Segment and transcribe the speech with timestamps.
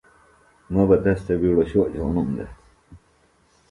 [0.71, 2.51] مہ بہ تس تھےۡ بِیڈوۡ شو جھونُم دےۡ